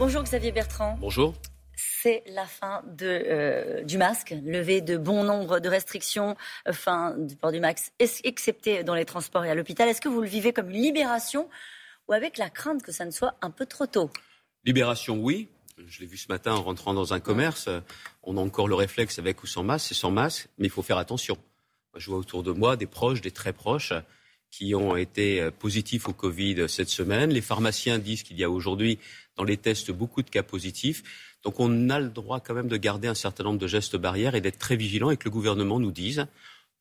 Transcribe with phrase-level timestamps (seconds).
[0.00, 0.96] Bonjour Xavier Bertrand.
[0.98, 1.34] Bonjour.
[1.76, 7.14] C'est la fin de, euh, du masque, levée de bon nombre de restrictions, euh, fin
[7.18, 7.92] du port du max,
[8.24, 9.90] excepté dans les transports et à l'hôpital.
[9.90, 11.50] Est-ce que vous le vivez comme une libération
[12.08, 14.08] ou avec la crainte que ça ne soit un peu trop tôt?
[14.64, 15.50] Libération, oui.
[15.86, 17.68] Je l'ai vu ce matin en rentrant dans un commerce.
[18.22, 20.82] On a encore le réflexe avec ou sans masque, c'est sans masque, mais il faut
[20.82, 21.36] faire attention.
[21.94, 23.92] Je vois autour de moi des proches, des très proches,
[24.50, 27.30] qui ont été euh, positifs au Covid cette semaine.
[27.30, 28.98] Les pharmaciens disent qu'il y a aujourd'hui
[29.36, 31.02] dans les tests beaucoup de cas positifs.
[31.42, 34.34] Donc on a le droit quand même de garder un certain nombre de gestes barrières
[34.34, 36.26] et d'être très vigilant et que le gouvernement nous dise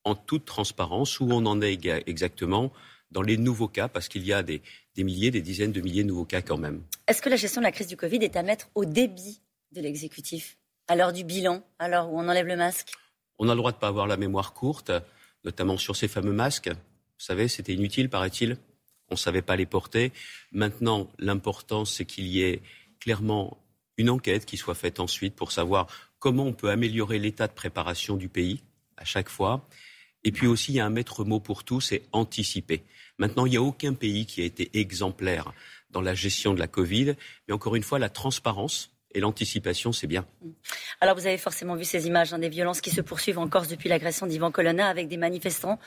[0.04, 2.72] en toute transparence où on en est exactement
[3.12, 4.62] dans les nouveaux cas, parce qu'il y a des,
[4.98, 6.84] milliers, des dizaines de milliers de nouveaux cas quand même.
[7.08, 9.82] Est-ce que la gestion de la crise du Covid est à mettre au débit de
[9.82, 12.92] l'exécutif, à l'heure du bilan, à l'heure où on enlève le masque?
[13.40, 14.92] On a le droit de ne pas avoir la mémoire courte,
[15.44, 16.70] notamment sur ces fameux masques.
[17.20, 18.58] Vous savez, c'était inutile, paraît-il.
[19.10, 20.14] On ne savait pas les porter.
[20.54, 22.62] Maintenant, l'important, c'est qu'il y ait
[23.02, 23.58] clairement
[23.98, 25.88] une enquête qui soit faite ensuite pour savoir
[26.20, 28.62] comment on peut améliorer l'état de préparation du pays
[28.96, 29.68] à chaque fois.
[30.24, 32.84] Et puis aussi, il y a un maître mot pour tout, c'est anticiper.
[33.18, 35.52] Maintenant, il n'y a aucun pays qui a été exemplaire
[35.90, 37.16] dans la gestion de la Covid.
[37.48, 40.26] Mais encore une fois, la transparence, et l'anticipation, c'est bien.
[41.02, 43.68] Alors, vous avez forcément vu ces images hein, des violences qui se poursuivent en Corse
[43.68, 45.80] depuis l'agression d'Ivan Colonna avec des manifestants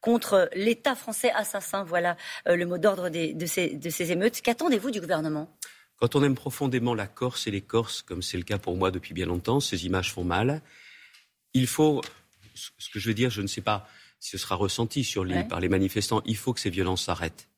[0.00, 1.84] contre l'État français assassin.
[1.84, 2.16] Voilà
[2.48, 4.40] euh, le mot d'ordre de ces, de ces émeutes.
[4.40, 5.54] Qu'attendez-vous du gouvernement?
[5.96, 8.90] Quand on aime profondément la Corse et les Corses, comme c'est le cas pour moi
[8.90, 10.62] depuis bien longtemps, ces images font mal.
[11.52, 12.00] Il faut,
[12.54, 13.86] ce que je veux dire, je ne sais pas
[14.18, 17.48] si ce sera ressenti sur les, par les manifestants, il faut que ces violences s'arrêtent.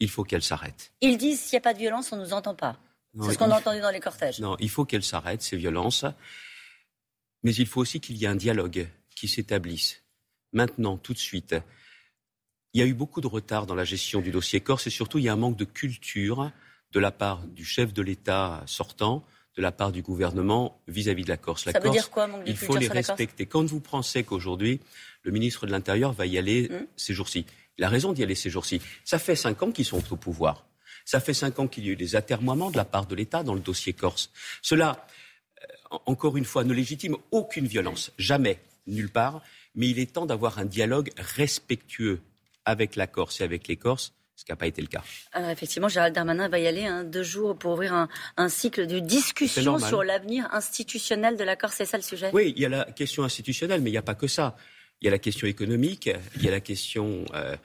[0.00, 0.92] Il faut qu'elles s'arrêtent.
[1.00, 2.78] Ils disent s'il n'y a pas de violence, on ne nous entend pas.
[3.20, 4.40] C'est ce qu'on a entendu dans les cortèges.
[4.40, 6.04] Non, il faut qu'elles s'arrêtent, ces violences.
[7.42, 10.02] Mais il faut aussi qu'il y ait un dialogue qui s'établisse.
[10.52, 11.54] Maintenant, tout de suite.
[12.74, 15.18] Il y a eu beaucoup de retard dans la gestion du dossier Corse et surtout
[15.18, 16.50] il y a un manque de culture
[16.92, 19.24] de la part du chef de l'État sortant,
[19.56, 21.64] de la part du gouvernement vis-à-vis de la Corse.
[21.64, 23.46] Ça veut dire quoi, manque de Il faut les respecter.
[23.46, 24.80] Quand vous pensez qu'aujourd'hui,
[25.22, 26.86] le ministre de l'Intérieur va y aller hmm.
[26.96, 27.44] ces jours-ci,
[27.78, 28.80] il a raison d'y aller ces jours-ci.
[29.04, 30.66] Ça fait cinq ans qu'ils sont au pouvoir.
[31.04, 33.42] Ça fait cinq ans qu'il y a eu des atermoiements de la part de l'État
[33.42, 34.30] dans le dossier Corse.
[34.60, 35.06] Cela,
[35.62, 39.42] euh, encore une fois, ne légitime aucune violence, jamais, nulle part,
[39.74, 42.20] mais il est temps d'avoir un dialogue respectueux
[42.64, 45.04] avec la Corse et avec les Corses ce qui n'a pas été le cas.
[45.32, 48.98] Alors effectivement, Gérald Darmanin va y aller hein, deux jours pour ouvrir un, cycle de
[48.98, 51.76] discussion sur l'avenir institutionnel de la Corse.
[51.76, 52.30] C'est ça le sujet?
[52.32, 54.56] Oui, il y a la question institutionnelle, mais il n'y a pas que ça.
[55.00, 57.56] Il y a la question économique, il y a la question euh,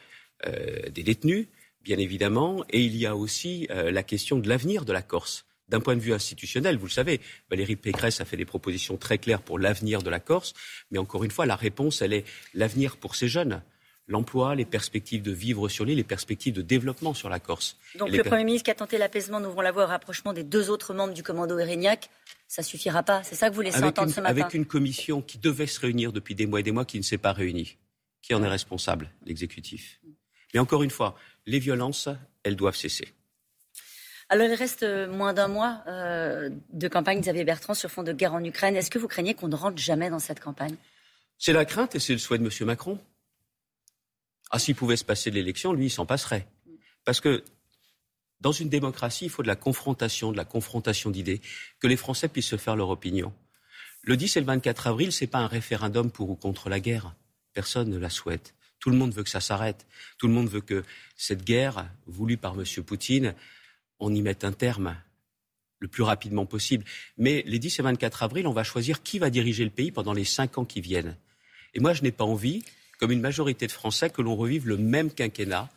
[0.46, 1.48] euh, des détenus,
[1.82, 5.47] bien évidemment, et il y a aussi euh, la question de l'avenir de la Corse.
[5.70, 7.20] D'un point de vue institutionnel, vous le savez,
[7.50, 10.54] Valérie Pécresse a fait des propositions très claires pour l'avenir de la Corse,
[10.92, 13.62] mais encore une fois, la réponse, elle est l'avenir pour ces jeunes
[14.08, 17.78] l'emploi, les perspectives de vivre sur l'île, les perspectives de développement sur la Corse.
[17.98, 20.70] Donc le Premier ministre qui a tenté l'apaisement, nous voulons la au rapprochement des deux
[20.70, 22.10] autres membres du commando Erignac,
[22.48, 23.24] ça suffira pas.
[23.24, 26.14] C'est ça que vous laissez entendre ce matin Avec une commission qui devait se réunir
[26.14, 27.78] depuis des mois et des mois, qui ne s'est pas réunie.
[28.22, 30.00] Qui en est responsable L'exécutif?
[30.54, 32.10] Mais encore une fois, les violences,
[32.44, 33.14] elles doivent cesser.
[34.30, 38.34] Alors, il reste moins d'un mois euh, de campagne, Xavier Bertrand, sur fond de guerre
[38.34, 38.76] en Ukraine.
[38.76, 40.76] Est-ce que vous craignez qu'on ne rentre jamais dans cette campagne?
[41.38, 42.68] C'est la crainte et c'est le souhait de M.
[42.68, 43.00] Macron.
[44.52, 46.48] Ah, s'il pouvait se passer de l'élection, lui, il s'en passerait.
[47.06, 47.44] Parce que
[48.42, 51.42] dans une démocratie, il faut de la confrontation, de la confrontation d'idées,
[51.80, 53.34] que les Français puissent se faire leur opinion.
[54.04, 56.80] Le 10 et le 24 avril, ce n'est pas un référendum pour ou contre la
[56.80, 57.16] guerre.
[57.54, 58.54] Personne ne la souhaite.
[58.80, 59.88] Tout le monde veut que ça s'arrête.
[60.18, 60.84] Tout le monde veut que
[61.16, 62.64] cette guerre, voulue par M.
[62.84, 63.34] Poutine,
[64.00, 64.96] on y mette un terme
[65.80, 66.84] le plus rapidement possible.
[67.18, 70.14] Mais les 10 et 24 avril, on va choisir qui va diriger le pays pendant
[70.14, 71.16] les cinq ans qui viennent.
[71.74, 72.64] Et moi, je n'ai pas envie,
[73.00, 75.70] comme une majorité de Français, que l'on revive le même quinquennat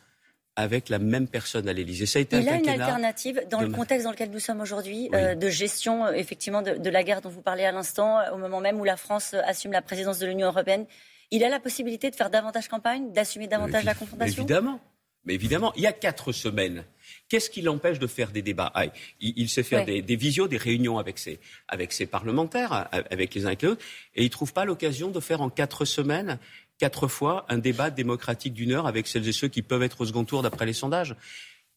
[0.55, 2.05] avec la même personne à l'Élysée.
[2.05, 5.09] Ça a été Il a une alternative dans le contexte dans lequel nous sommes aujourd'hui,
[5.13, 8.37] euh, de gestion euh, effectivement de, de, la guerre dont vous parlez à l'instant, au
[8.37, 10.85] moment même où la France assume la présidence de l'Union européenne.
[11.31, 14.43] Il a la possibilité de faire davantage campagne, d'assumer davantage la confrontation?
[14.43, 14.81] Évidemment.
[15.25, 16.83] Mais évidemment, il y a quatre semaines.
[17.29, 18.71] Qu'est-ce qui l'empêche de faire des débats?
[18.75, 18.85] Ah,
[19.19, 23.45] il, sait faire des, des, visios, des réunions avec ses, avec ses parlementaires, avec les
[23.45, 23.85] uns et les autres,
[24.15, 26.39] et il ne trouve pas l'occasion de faire en quatre semaines,
[26.77, 30.05] quatre fois, un débat démocratique d'une heure avec celles et ceux qui peuvent être au
[30.05, 31.15] second tour d'après les sondages.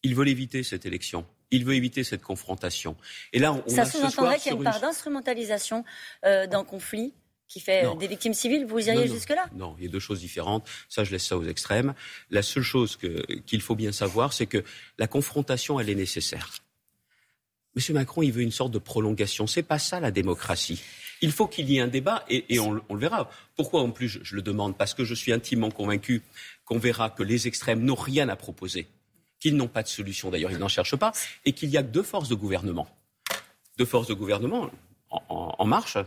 [0.03, 1.25] Il veut éviter cette élection.
[1.51, 2.95] Il veut éviter cette confrontation.
[3.31, 5.85] Et là, on, Ça sous-entendrait qu'il y a une part d'instrumentalisation
[6.25, 7.13] euh, d'un conflit
[7.47, 9.45] qui fait des victimes civiles, vous iriez jusque-là?
[9.55, 10.67] Non, il y a deux choses différentes.
[10.89, 11.93] Ça, je laisse ça aux extrêmes.
[12.29, 12.97] La seule chose
[13.45, 14.63] qu'il faut bien savoir, c'est que
[14.97, 16.51] la confrontation, elle est nécessaire.
[17.75, 19.47] Monsieur Macron, il veut une sorte de prolongation.
[19.47, 20.81] C'est pas ça la démocratie.
[21.21, 23.29] Il faut qu'il y ait un débat et, on, le verra.
[23.55, 24.77] Pourquoi en plus je, le demande?
[24.77, 26.23] Parce que je suis intimement convaincu
[26.65, 28.87] qu'on verra que les extrêmes n'ont rien à proposer,
[29.39, 31.11] qu'ils n'ont pas de solution d'ailleurs, ils n'en cherchent pas,
[31.45, 32.87] et qu'il y a que deux forces de gouvernement
[33.77, 34.69] deux forces de gouvernement
[35.09, 35.97] en, marche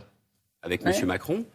[0.61, 1.05] avec M.
[1.05, 1.45] Macron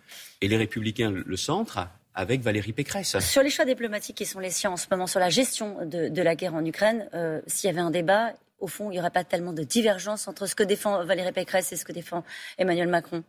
[0.40, 3.18] et les Républicains, le centre, avec Valérie Pécresse.
[3.18, 6.22] Sur les choix diplomatiques qui sont les siens en ce moment, sur la gestion de,
[6.22, 9.10] la guerre en Ukraine, euh, s'il y avait un débat, au fond, il n'y aurait
[9.10, 12.24] pas tellement de divergence entre ce que défend Valérie Pécresse et ce que défend
[12.56, 13.24] Emmanuel Macron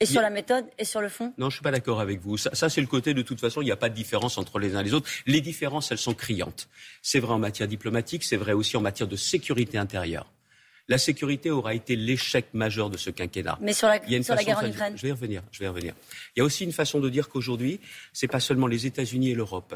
[0.00, 1.32] et sur la méthode et sur le fond?
[1.38, 2.36] Non, je ne suis pas d'accord avec vous.
[2.36, 4.76] Ça, c'est le côté de toute façon, il n'y a pas de différence entre les
[4.76, 5.10] uns et les autres.
[5.26, 6.68] Les différences, elles sont criantes.
[7.02, 10.32] C'est vrai en matière diplomatique, c'est vrai aussi en matière de sécurité intérieure.
[10.88, 13.58] La sécurité aura été l'échec majeur de ce quinquennat.
[13.60, 15.68] Mais sur la, sur la guerre en Ukraine Je vais y revenir, je vais y
[15.68, 15.94] revenir.
[16.34, 17.78] Il y a aussi une façon de dire qu'aujourd'hui,
[18.12, 19.74] ce n'est pas seulement les États-Unis et l'Europe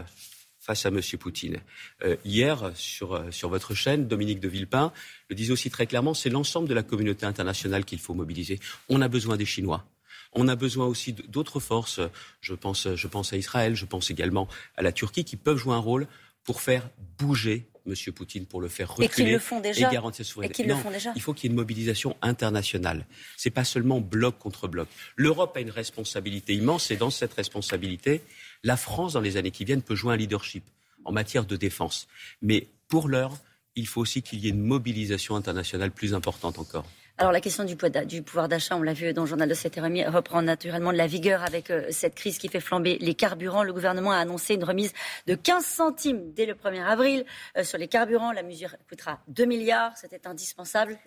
[0.59, 1.01] face à M.
[1.19, 1.59] Poutine.
[2.05, 4.93] Euh, hier, sur, euh, sur votre chaîne, Dominique de Villepin
[5.29, 8.61] le disait aussi très clairement, c'est l'ensemble de la communauté internationale qu'il faut mobiliser.
[8.89, 9.85] On a besoin des Chinois.
[10.33, 12.01] On a besoin aussi d'autres forces.
[12.41, 15.75] Je pense, je pense à Israël, je pense également à la Turquie, qui peuvent jouer
[15.75, 16.07] un rôle
[16.45, 16.89] pour faire
[17.19, 17.95] bouger M.
[18.13, 19.91] Poutine pour le faire reculer et, déjà.
[19.91, 20.65] garantir sa souveraineté.
[20.65, 21.13] le font déjà.
[21.17, 23.07] Il faut qu'il y ait une mobilisation internationale.
[23.37, 24.89] Ce n'est pas seulement bloc contre bloc.
[25.17, 28.23] L'Europe a une responsabilité immense et dans cette responsabilité,
[28.63, 30.65] la France, dans les années qui viennent, peut jouer un leadership
[31.05, 32.09] en matière de défense.
[32.41, 33.37] Mais pour l'heure,
[33.75, 36.87] il faut aussi qu'il y ait une mobilisation internationale plus importante encore.
[37.23, 39.85] Alors la question du, pouvoir d'achat, on l'a vu dans le journal de cette heure
[40.13, 43.63] reprend naturellement de la vigueur avec euh, cette crise qui fait flamber les carburants.
[43.63, 44.93] Le gouvernement a annoncé une remise
[45.29, 47.25] de 15 centimes dès le 1er avril
[47.57, 48.33] euh, sur les carburants.
[48.33, 49.97] La mesure coûtera 2 milliards.
[49.97, 50.99] C'était indispensable.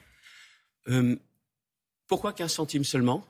[0.87, 1.17] Euh,
[2.07, 3.25] pourquoi 15 centimes seulement?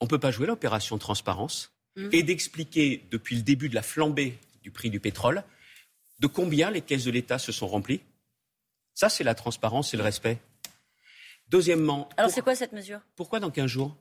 [0.00, 2.08] On ne peut pas jouer l'opération transparence mmh.
[2.12, 5.44] et d'expliquer depuis le début de la flambée du prix du pétrole
[6.20, 8.00] de combien les caisses de l'État se sont remplies?
[8.94, 10.38] Ça, c'est la transparence et le respect.
[11.50, 12.08] Deuxièmement.
[12.16, 13.00] Alors c'est quoi cette mesure?
[13.16, 13.96] Pourquoi dans 15 jours?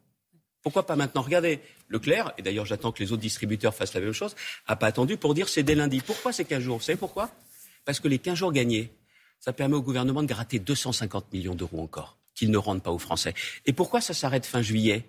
[0.61, 1.21] Pourquoi pas maintenant?
[1.21, 4.35] Regardez, Leclerc, et d'ailleurs j'attends que les autres distributeurs fassent la même chose,
[4.67, 6.01] n'a pas attendu pour dire c'est dès lundi.
[6.01, 6.77] Pourquoi c'est 15 jours?
[6.77, 7.31] Vous savez pourquoi?
[7.85, 8.91] Parce que les 15 jours gagnés,
[9.39, 12.99] ça permet au gouvernement de gratter 250 millions d'euros encore, qu'ils ne rendent pas aux
[12.99, 13.33] Français.
[13.65, 15.05] Et pourquoi ça s'arrête fin juillet?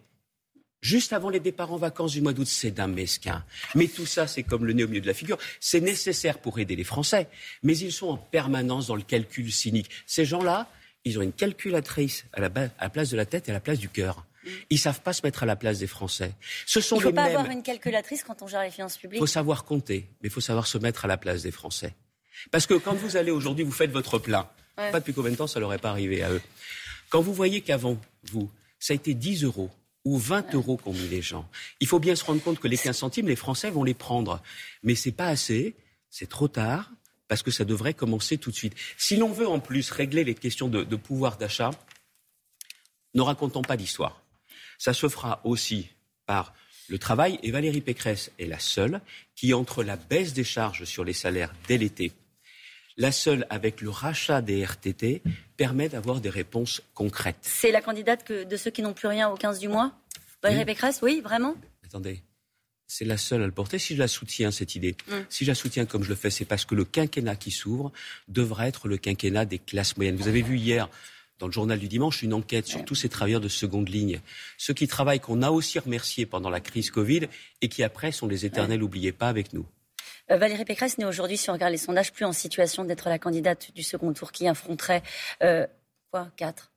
[0.81, 3.44] Juste avant les départs en vacances du mois d'août, c'est d'un mesquin.
[3.75, 5.37] Mais tout ça, c'est comme le nez au milieu de la figure.
[5.58, 7.28] C'est nécessaire pour aider les Français.
[7.62, 9.90] Mais ils sont en permanence dans le calcul cynique.
[10.06, 10.70] Ces gens-là,
[11.05, 13.88] ils ont une calculatrice à la, place de la tête et à la place du
[13.88, 14.26] cœur.
[14.70, 16.32] Ils ne savant pas se mettre à la place des Français.
[16.67, 19.19] Ce sont il ne faut pas avoir une calculatrice quand on gère les finances publiques.
[19.19, 21.94] Il faut savoir compter, mais il faut savoir se mettre à la place des Français.
[22.50, 24.49] Parce que quand vous allez aujourd'hui, vous faites votre plein.
[24.76, 26.41] Pas depuis combien de temps ça leur est pas arrivé à eux.
[27.11, 27.99] Quand vous voyez qu'avant,
[28.31, 29.70] vous, ça a été 10 euros
[30.05, 31.47] ou 20 euros qu'ont mis les gens,
[31.81, 34.41] il faut bien se rendre compte que les 15 centimes, les Français vont les prendre.
[34.82, 35.75] Mais ce n'est pas assez,
[36.08, 36.91] c'est trop tard,
[37.31, 38.75] parce que ça devrait commencer tout de suite.
[38.99, 41.71] Si l'on veut en plus régler les questions de, pouvoir d'achat,
[43.15, 44.21] ne racontons pas d'histoire.
[44.79, 45.91] Ça se fera aussi
[46.27, 46.53] par
[46.88, 49.00] le travail, et Valérie Pécresse est la seule
[49.37, 52.11] qui, entre la baisse des charges sur les salaires dès l'été,
[52.97, 55.23] la seule avec le rachat des RTT,
[55.56, 57.37] permet d'avoir des réponses concrètes.
[57.43, 59.93] C'est la candidate de ceux qui n'ont plus rien au 15 du mois?
[60.43, 61.55] Valérie Pécresse, oui, vraiment?
[61.85, 62.25] Attendez,
[62.90, 63.78] c'est la seule à le porter.
[63.78, 65.14] Si je la soutiens, cette idée, mm.
[65.28, 67.92] si je la soutiens comme je le fais, c'est parce que le quinquennat qui s'ouvre
[68.26, 70.16] devra être le quinquennat des classes moyennes.
[70.16, 70.88] Vous avez vu hier,
[71.38, 74.20] dans le journal du dimanche, une enquête sur tous ces travailleurs de seconde ligne.
[74.58, 77.28] Ceux qui travaillent, qu'on a aussi remerciés pendant la crise Covid
[77.62, 79.66] et qui après sont les éternels, n'oubliez pas, avec nous.
[80.32, 83.20] Euh, Valérie Pécresse n'est aujourd'hui, si on regarde les sondages, plus en situation d'être la
[83.20, 85.04] candidate du second tour qui affronterait
[85.44, 85.64] euh,
[86.10, 86.73] quoi, quatre?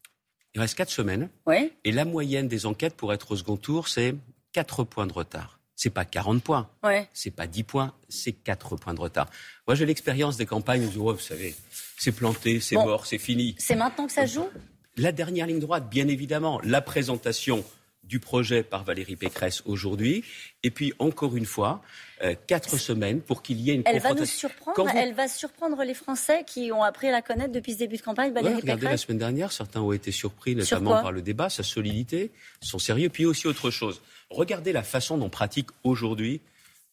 [0.54, 1.30] Il reste quatre semaines.
[1.48, 1.74] Oui.
[1.84, 4.14] Et la moyenne des enquêtes pour être au second tour, c'est
[4.52, 7.10] quatre points de retard c'est pas 40 points, ouais.
[7.14, 9.30] c'est pas 10 points, c'est 4 points de retard.
[9.68, 11.54] Moi, j'ai l'expérience des campagnes où, vous savez,
[11.98, 13.54] c'est planté, c'est mort, c'est fini.
[13.58, 14.48] C'est maintenant que ça joue?
[14.96, 17.66] La dernière ligne droite, bien évidemment, la présentation
[18.04, 20.24] du projet par Valérie Pécresse aujourd'hui.
[20.64, 21.82] Et puis, encore une fois,
[22.22, 24.90] euh, quatre semaines pour qu'il y ait une Elle va nous surprendre.
[24.96, 28.02] Elle va surprendre les Français qui ont appris à la connaître depuis ce début de
[28.02, 31.64] campagne, Valérie regardez, la semaine dernière, certains ont été surpris, notamment par le débat, sa
[31.64, 32.32] solidité,
[32.62, 34.02] son sérieux, puis aussi autre chose.
[34.30, 36.42] Regardez la façon dont pratique aujourd'hui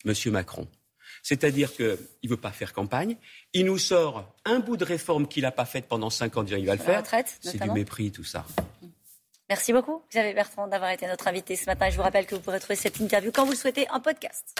[0.05, 0.15] M.
[0.27, 0.67] Macron.
[1.23, 3.17] C'est-à-dire qu'il ne veut pas faire campagne.
[3.53, 6.67] Il nous sort un bout de réforme qu'il n'a pas faite pendant cinq ans, il
[6.67, 7.03] va le faire.
[7.41, 8.47] C'est du mépris, tout ça.
[9.51, 11.91] Merci beaucoup, Xavier Bertrand, d'avoir été notre invité ce matin.
[11.91, 14.47] Je vous rappelle que vous pourrez trouver cette interview quand vous le souhaitez en podcast.